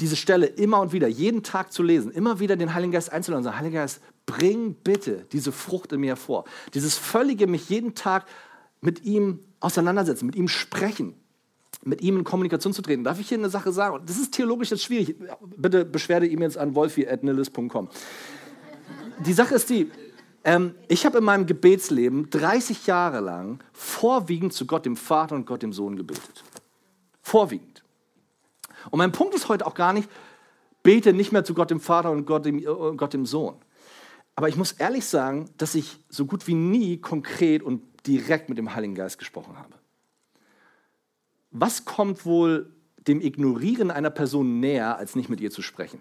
[0.00, 3.40] diese Stelle immer und wieder, jeden Tag zu lesen, immer wieder den Heiligen Geist einzuladen
[3.40, 6.44] und sagen, Heiliger Geist, bring bitte diese Frucht in mir hervor.
[6.74, 8.26] Dieses völlige mich jeden Tag
[8.80, 11.14] mit ihm auseinandersetzen, mit ihm sprechen,
[11.82, 13.04] mit ihm in Kommunikation zu treten.
[13.04, 14.02] Darf ich hier eine Sache sagen?
[14.04, 15.16] Das ist theologisch jetzt schwierig.
[15.56, 17.88] Bitte beschwerde E-Mails an wolfi.nillis.com.
[19.24, 19.90] Die Sache ist die,
[20.46, 25.44] ähm, ich habe in meinem Gebetsleben 30 Jahre lang vorwiegend zu Gott dem Vater und
[25.44, 26.44] Gott dem Sohn gebetet.
[27.20, 27.82] Vorwiegend.
[28.90, 30.08] Und mein Punkt ist heute auch gar nicht,
[30.84, 32.62] bete nicht mehr zu Gott dem Vater und Gott dem, äh,
[32.96, 33.56] Gott dem Sohn.
[34.36, 38.56] Aber ich muss ehrlich sagen, dass ich so gut wie nie konkret und direkt mit
[38.56, 39.74] dem Heiligen Geist gesprochen habe.
[41.50, 42.72] Was kommt wohl
[43.08, 46.00] dem Ignorieren einer Person näher, als nicht mit ihr zu sprechen?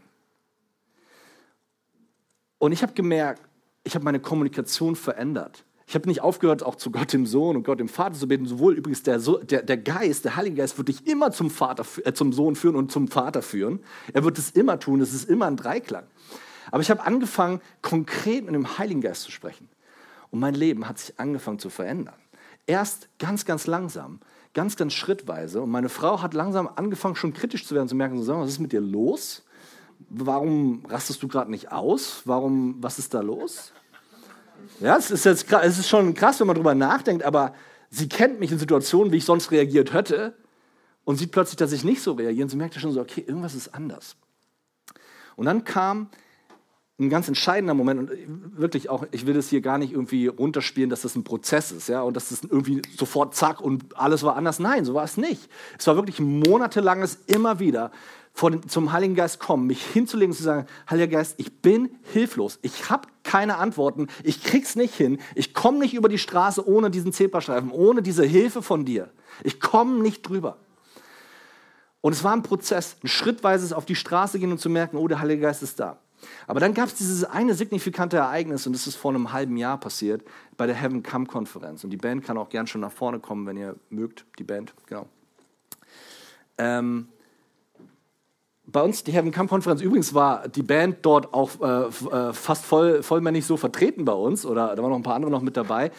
[2.60, 3.42] Und ich habe gemerkt,
[3.86, 5.64] ich habe meine Kommunikation verändert.
[5.88, 8.48] Ich habe nicht aufgehört, auch zu Gott dem Sohn und Gott dem Vater zu beten.
[8.48, 12.12] Sowohl übrigens der, der, der Geist, der Heilige Geist, wird dich immer zum, Vater, äh,
[12.14, 13.80] zum Sohn führen und zum Vater führen.
[14.12, 15.00] Er wird es immer tun.
[15.00, 16.06] Es ist immer ein Dreiklang.
[16.72, 19.70] Aber ich habe angefangen, konkret mit dem Heiligen Geist zu sprechen.
[20.32, 22.16] Und mein Leben hat sich angefangen zu verändern.
[22.66, 24.20] Erst ganz, ganz langsam,
[24.56, 25.62] ganz, ganz schrittweise.
[25.62, 28.60] Und meine Frau hat langsam angefangen, schon kritisch zu werden, zu merken, so, was ist
[28.60, 29.45] mit dir los?
[30.10, 32.22] Warum rastest du gerade nicht aus?
[32.26, 33.72] Warum, was ist da los?
[34.80, 37.54] Ja, es ist, jetzt, es ist schon krass, wenn man darüber nachdenkt, aber
[37.90, 40.36] sie kennt mich in Situationen, wie ich sonst reagiert hätte
[41.04, 43.24] und sieht plötzlich, dass ich nicht so reagiere und sie merkt ja schon so, okay,
[43.26, 44.16] irgendwas ist anders.
[45.36, 46.10] Und dann kam
[46.98, 50.90] ein ganz entscheidender Moment und wirklich auch, ich will das hier gar nicht irgendwie runterspielen,
[50.90, 54.38] dass das ein Prozess ist, ja, und dass das irgendwie sofort zack und alles war
[54.38, 54.60] anders.
[54.60, 55.50] Nein, so war es nicht.
[55.78, 57.92] Es war wirklich monatelanges immer wieder
[58.36, 62.60] vor zum Heiligen Geist kommen, mich hinzulegen und zu sagen, Heiliger Geist, ich bin hilflos,
[62.62, 66.92] ich habe keine Antworten, ich krieg's nicht hin, ich komme nicht über die Straße ohne
[66.92, 69.10] diesen Zebrastreifen, ohne diese Hilfe von dir.
[69.44, 70.58] Ich komme nicht drüber.
[72.02, 75.08] Und es war ein Prozess, ein schrittweises auf die Straße gehen und zu merken, oh,
[75.08, 76.00] der Heilige Geist ist da.
[76.46, 79.80] Aber dann gab es dieses eine signifikante Ereignis und das ist vor einem halben Jahr
[79.80, 80.24] passiert
[80.58, 81.86] bei der Heaven Come Konferenz.
[81.86, 84.74] Und die Band kann auch gern schon nach vorne kommen, wenn ihr mögt, die Band,
[84.88, 85.08] genau.
[86.58, 87.08] Ähm,
[88.68, 92.66] bei uns die Heaven Come Konferenz, übrigens war die Band dort auch äh, äh, fast
[92.66, 95.56] voll, vollmännig so vertreten bei uns, oder da waren noch ein paar andere noch mit
[95.56, 95.92] dabei,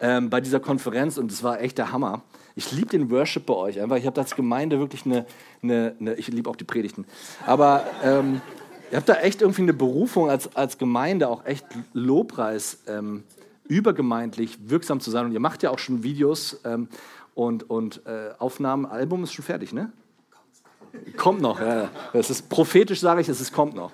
[0.00, 2.22] ähm, bei dieser Konferenz und es war echt der Hammer.
[2.54, 3.96] Ich liebe den Worship bei euch, einfach.
[3.96, 5.26] Ich habe als Gemeinde wirklich eine,
[5.62, 7.06] eine, eine ich liebe auch die Predigten,
[7.46, 8.40] aber ähm,
[8.90, 13.24] ihr habt da echt irgendwie eine Berufung als, als Gemeinde, auch echt Lobpreis, ähm,
[13.68, 16.88] übergemeindlich wirksam zu sein und ihr macht ja auch schon Videos ähm,
[17.34, 19.92] und, und äh, Aufnahmen, Album ist schon fertig, ne?
[21.16, 21.90] Kommt noch, ja.
[22.12, 23.92] Ist prophetisch, sage ich, es ist, kommt noch.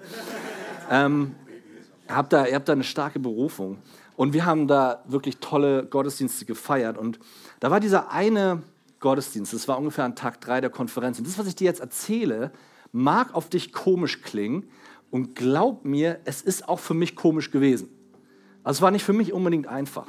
[0.90, 1.34] Ähm,
[2.08, 3.78] habt da, ihr habt da eine starke Berufung.
[4.16, 6.98] Und wir haben da wirklich tolle Gottesdienste gefeiert.
[6.98, 7.20] Und
[7.60, 8.62] da war dieser eine
[8.98, 11.18] Gottesdienst, das war ungefähr an Tag drei der Konferenz.
[11.18, 12.50] Und das, was ich dir jetzt erzähle,
[12.90, 14.68] mag auf dich komisch klingen.
[15.10, 17.88] Und glaub mir, es ist auch für mich komisch gewesen.
[18.64, 20.06] Also es war nicht für mich unbedingt einfach.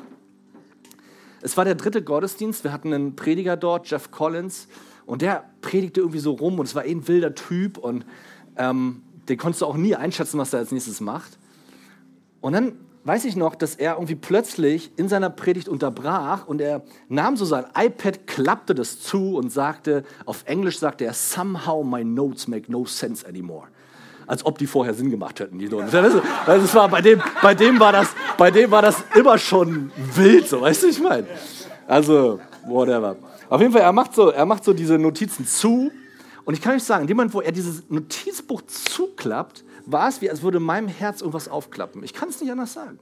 [1.41, 2.63] Es war der dritte Gottesdienst.
[2.63, 4.67] Wir hatten einen Prediger dort, Jeff Collins.
[5.09, 8.05] Und der predigte irgendwie so rum und es war eh ein wilder Typ und
[8.57, 11.39] ähm, den konntest du auch nie einschätzen, was er als nächstes macht.
[12.41, 12.73] Und dann
[13.05, 17.45] weiß ich noch, dass er irgendwie plötzlich in seiner Predigt unterbrach und er nahm so
[17.45, 22.71] sein iPad, klappte das zu und sagte, auf Englisch sagte er, somehow my notes make
[22.71, 23.65] no sense anymore.
[24.27, 25.89] Als ob die vorher Sinn gemacht hätten, die Noten.
[25.89, 30.47] Das war, bei, dem, bei, dem war das, bei dem war das immer schon wild,
[30.47, 31.25] so, weißt du, ich meine?
[31.87, 33.15] Also, whatever.
[33.49, 35.91] Auf jeden Fall, er macht so, er macht so diese Notizen zu.
[36.45, 40.21] Und ich kann euch sagen, in dem Moment, wo er dieses Notizbuch zuklappt, war es
[40.21, 42.03] wie, als würde meinem Herz irgendwas aufklappen.
[42.03, 42.99] Ich kann es nicht anders sagen.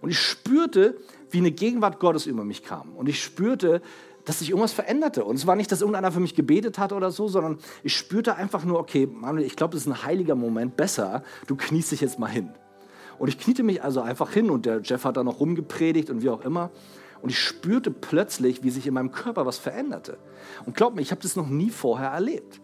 [0.00, 0.96] Und ich spürte,
[1.30, 2.92] wie eine Gegenwart Gottes über mich kam.
[2.92, 3.82] Und ich spürte,
[4.24, 5.24] dass sich irgendwas veränderte.
[5.24, 8.36] Und es war nicht, dass irgendeiner für mich gebetet hat oder so, sondern ich spürte
[8.36, 10.76] einfach nur, okay, Manuel, ich glaube, das ist ein heiliger Moment.
[10.76, 12.50] Besser, du kniest dich jetzt mal hin.
[13.18, 16.22] Und ich kniete mich also einfach hin und der Jeff hat da noch rumgepredigt und
[16.22, 16.70] wie auch immer.
[17.24, 20.18] Und ich spürte plötzlich, wie sich in meinem Körper was veränderte.
[20.66, 22.60] Und glaub mir, ich habe das noch nie vorher erlebt.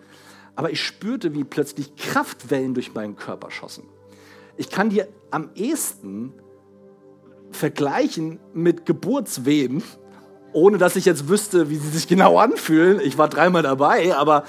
[0.54, 3.84] Aber ich spürte, wie plötzlich Kraftwellen durch meinen Körper schossen.
[4.58, 6.34] Ich kann dir am ehesten
[7.52, 9.82] vergleichen mit Geburtswehen,
[10.52, 13.00] ohne dass ich jetzt wüsste, wie sie sich genau anfühlen.
[13.02, 14.44] Ich war dreimal dabei, aber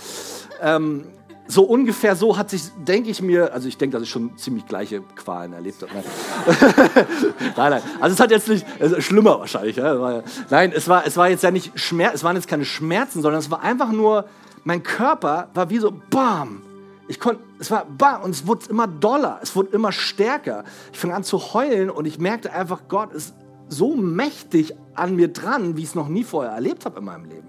[0.59, 1.05] ähm,
[1.47, 4.65] so ungefähr so hat sich, denke ich mir, also ich denke, dass ich schon ziemlich
[4.65, 5.91] gleiche Qualen erlebt habe.
[5.93, 7.07] Nein,
[7.57, 7.81] nein, nein.
[7.99, 9.75] Also es hat jetzt nicht, also schlimmer wahrscheinlich.
[9.75, 10.23] Ja.
[10.49, 13.39] Nein, es war, es war jetzt ja nicht Schmerz, es waren jetzt keine Schmerzen, sondern
[13.39, 14.25] es war einfach nur,
[14.63, 16.61] mein Körper war wie so, bam.
[17.07, 20.63] Ich konnte, es war bam und es wurde immer doller, es wurde immer stärker.
[20.93, 23.33] Ich fing an zu heulen und ich merkte einfach, Gott ist
[23.67, 27.25] so mächtig an mir dran, wie ich es noch nie vorher erlebt habe in meinem
[27.25, 27.47] Leben.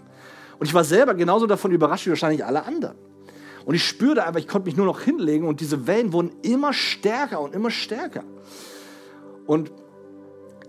[0.59, 2.97] Und ich war selber genauso davon überrascht wie wahrscheinlich alle anderen.
[3.65, 6.73] Und ich spürte einfach, ich konnte mich nur noch hinlegen und diese Wellen wurden immer
[6.73, 8.25] stärker und immer stärker.
[9.47, 9.73] Und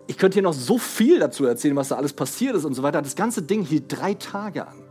[0.08, 2.84] ich könnte hier noch so viel dazu erzählen, was da alles passiert ist und so
[2.84, 3.01] weiter.
[3.01, 4.83] Das ganze Ding hielt drei Tage an.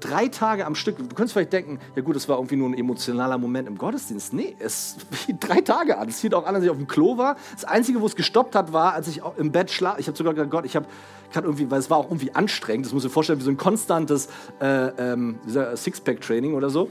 [0.00, 0.96] Drei Tage am Stück.
[0.96, 4.32] Du könntest vielleicht denken, ja gut, das war irgendwie nur ein emotionaler Moment im Gottesdienst.
[4.32, 6.08] Nee, es hielt drei Tage an.
[6.08, 7.36] Es hielt auch an, als ich auf dem Klo war.
[7.52, 9.98] Das Einzige, wo es gestoppt hat, war, als ich im Bett schlaf.
[9.98, 10.86] Ich habe sogar gesagt, Gott, ich habe
[11.32, 12.86] gerade irgendwie, weil es war auch irgendwie anstrengend.
[12.86, 14.28] Das muss ich mir vorstellen, wie so ein konstantes
[14.60, 16.88] äh, ähm, Sixpack-Training oder so.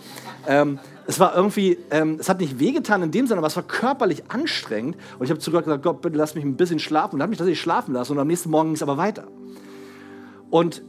[0.47, 3.63] Ähm, es war irgendwie, ähm, es hat nicht wehgetan in dem Sinne, aber es war
[3.63, 4.97] körperlich anstrengend.
[5.17, 7.15] Und ich habe Gott gesagt, Gott, bitte lass mich ein bisschen schlafen.
[7.15, 8.13] Und er hat mich tatsächlich schlafen lassen.
[8.13, 9.27] Und am nächsten Morgen ging es aber weiter.
[10.49, 10.83] Und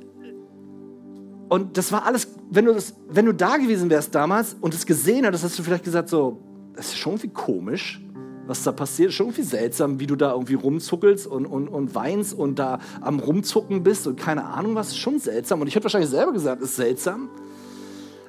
[1.48, 4.84] und das war alles, wenn du, das, wenn du da gewesen wärst damals und es
[4.84, 6.42] gesehen hättest, hast du vielleicht gesagt, so,
[6.74, 8.00] das ist schon irgendwie komisch,
[8.46, 9.12] was da passiert.
[9.12, 13.18] Schon irgendwie seltsam, wie du da irgendwie rumzuckelst und, und, und weinst und da am
[13.18, 14.96] Rumzucken bist und keine Ahnung was.
[14.96, 15.60] Schon seltsam.
[15.60, 17.30] Und ich hätte wahrscheinlich selber gesagt, ist seltsam.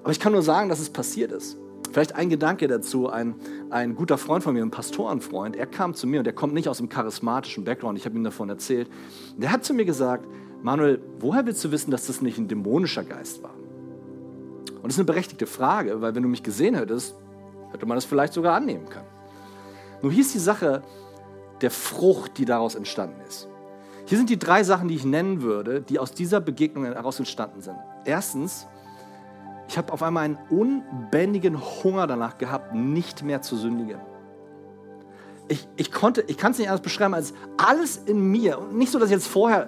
[0.01, 1.57] Aber ich kann nur sagen, dass es passiert ist.
[1.91, 3.09] Vielleicht ein Gedanke dazu.
[3.09, 3.35] Ein,
[3.69, 6.69] ein guter Freund von mir, ein Pastorenfreund, er kam zu mir und der kommt nicht
[6.69, 7.97] aus einem charismatischen Background.
[7.97, 8.89] Ich habe ihm davon erzählt.
[9.37, 10.25] Der hat zu mir gesagt,
[10.61, 13.53] Manuel, woher willst du wissen, dass das nicht ein dämonischer Geist war?
[13.53, 17.15] Und das ist eine berechtigte Frage, weil wenn du mich gesehen hättest,
[17.71, 19.07] hätte man das vielleicht sogar annehmen können.
[20.01, 20.81] Nur hier ist die Sache
[21.61, 23.47] der Frucht, die daraus entstanden ist.
[24.05, 27.61] Hier sind die drei Sachen, die ich nennen würde, die aus dieser Begegnung heraus entstanden
[27.61, 27.77] sind.
[28.05, 28.65] Erstens,
[29.67, 33.99] ich habe auf einmal einen unbändigen Hunger danach gehabt, nicht mehr zu sündigen.
[35.47, 35.91] Ich, ich,
[36.27, 38.59] ich kann es nicht anders beschreiben als alles in mir.
[38.59, 39.67] Und nicht so, dass ich jetzt vorher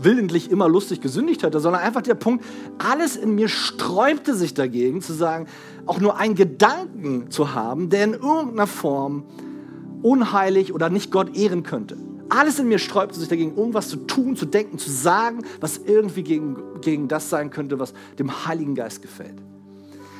[0.00, 2.44] willentlich immer lustig gesündigt hätte, sondern einfach der Punkt,
[2.78, 5.46] alles in mir sträubte sich dagegen, zu sagen,
[5.86, 9.24] auch nur einen Gedanken zu haben, der in irgendeiner Form
[10.02, 11.96] unheilig oder nicht Gott ehren könnte.
[12.28, 16.22] Alles in mir sträubte sich dagegen, irgendwas zu tun, zu denken, zu sagen, was irgendwie
[16.22, 19.36] gegen, gegen das sein könnte, was dem Heiligen Geist gefällt.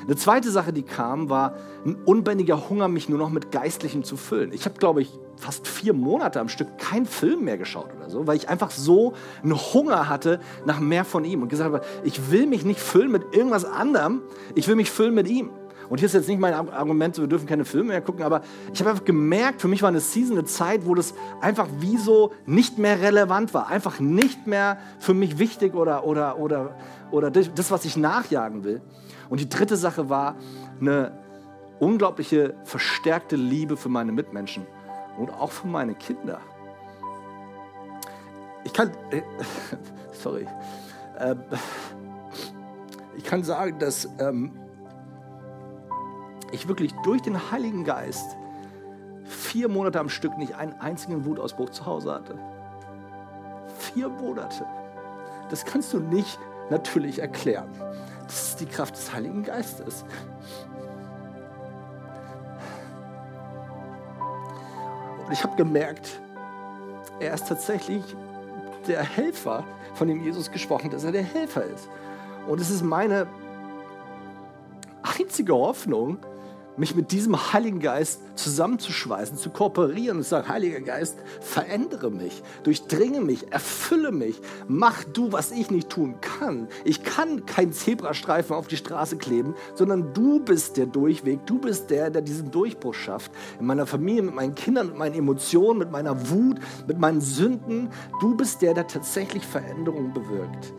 [0.05, 1.55] Eine zweite Sache, die kam, war
[1.87, 4.53] ein unbändiger Hunger, mich nur noch mit Geistlichem zu füllen.
[4.53, 8.27] Ich habe, glaube ich, fast vier Monate am Stück keinen Film mehr geschaut oder so,
[8.27, 12.31] weil ich einfach so einen Hunger hatte nach mehr von ihm und gesagt habe, ich
[12.31, 14.23] will mich nicht füllen mit irgendwas anderem,
[14.55, 15.51] ich will mich füllen mit ihm.
[15.89, 18.41] Und hier ist jetzt nicht mein Argument, wir dürfen keine Filme mehr gucken, aber
[18.73, 21.99] ich habe einfach gemerkt, für mich war eine Season eine Zeit, wo das einfach wie
[21.99, 26.77] so nicht mehr relevant war, einfach nicht mehr für mich wichtig oder, oder, oder,
[27.11, 28.81] oder das, was ich nachjagen will.
[29.29, 30.37] Und die dritte Sache war
[30.81, 31.13] eine
[31.79, 34.67] unglaubliche verstärkte Liebe für meine Mitmenschen
[35.19, 36.41] und auch für meine Kinder.
[38.65, 39.23] Ich kann, äh,
[40.13, 40.47] sorry,
[41.19, 41.35] äh,
[43.17, 44.53] ich kann sagen, dass ähm,
[46.53, 48.37] ich wirklich durch den Heiligen Geist
[49.25, 52.39] vier Monate am Stück nicht einen einzigen Wutausbruch zu Hause hatte.
[53.79, 54.65] Vier Monate.
[55.51, 56.39] Das kannst du nicht
[56.71, 57.69] natürlich erklären.
[58.25, 60.05] Das ist die Kraft des Heiligen Geistes.
[65.33, 66.21] Und ich habe gemerkt,
[67.19, 68.05] er ist tatsächlich
[68.87, 69.65] der Helfer,
[69.95, 71.89] von dem Jesus gesprochen hat, dass er der Helfer ist.
[72.47, 73.27] Und es ist meine
[75.03, 76.19] einzige Hoffnung,
[76.77, 82.43] mich mit diesem Heiligen Geist zusammenzuschweißen, zu kooperieren und zu sagen, Heiliger Geist, verändere mich,
[82.63, 86.69] durchdringe mich, erfülle mich, mach du, was ich nicht tun kann.
[86.85, 91.91] Ich kann keinen Zebrastreifen auf die Straße kleben, sondern du bist der Durchweg, du bist
[91.91, 93.33] der, der diesen Durchbruch schafft.
[93.61, 97.91] In meiner Familie, mit meinen Kindern, mit meinen Emotionen, mit meiner Wut, mit meinen Sünden.
[98.21, 100.73] Du bist der, der tatsächlich Veränderungen bewirkt.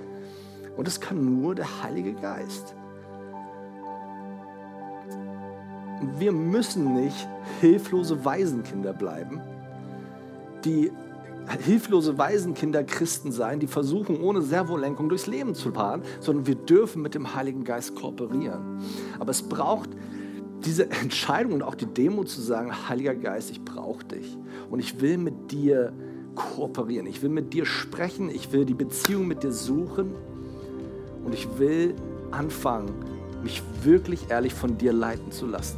[0.75, 2.75] Und es kann nur der Heilige Geist.
[6.19, 7.27] Wir müssen nicht
[7.59, 9.41] hilflose Waisenkinder bleiben,
[10.65, 10.91] die
[11.63, 17.01] hilflose Waisenkinder Christen sein, die versuchen, ohne Servolenkung durchs Leben zu fahren, sondern wir dürfen
[17.01, 18.79] mit dem Heiligen Geist kooperieren.
[19.19, 19.89] Aber es braucht
[20.63, 24.37] diese Entscheidung und auch die Demo zu sagen, Heiliger Geist, ich brauche dich
[24.69, 25.91] und ich will mit dir
[26.35, 27.07] kooperieren.
[27.07, 28.29] Ich will mit dir sprechen.
[28.29, 30.13] Ich will die Beziehung mit dir suchen.
[31.23, 31.95] Und ich will
[32.31, 32.91] anfangen,
[33.43, 35.77] mich wirklich ehrlich von dir leiten zu lassen.